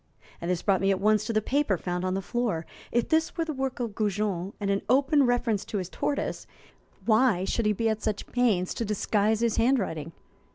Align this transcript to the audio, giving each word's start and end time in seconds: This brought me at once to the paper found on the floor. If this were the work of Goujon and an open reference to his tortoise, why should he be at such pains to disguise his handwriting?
This 0.41 0.63
brought 0.63 0.81
me 0.81 0.89
at 0.89 0.99
once 0.99 1.25
to 1.25 1.31
the 1.33 1.43
paper 1.43 1.77
found 1.77 2.03
on 2.03 2.15
the 2.15 2.23
floor. 2.23 2.65
If 2.91 3.09
this 3.09 3.37
were 3.37 3.45
the 3.45 3.53
work 3.53 3.79
of 3.79 3.93
Goujon 3.93 4.51
and 4.59 4.71
an 4.71 4.81
open 4.89 5.27
reference 5.27 5.63
to 5.65 5.77
his 5.77 5.89
tortoise, 5.89 6.47
why 7.05 7.45
should 7.45 7.67
he 7.67 7.73
be 7.73 7.87
at 7.87 8.01
such 8.01 8.25
pains 8.25 8.73
to 8.73 8.83
disguise 8.83 9.41
his 9.41 9.57
handwriting? 9.57 10.11